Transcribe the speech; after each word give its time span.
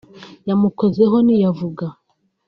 yamukozeho 0.47 1.15
ntiyavuga 1.25 1.85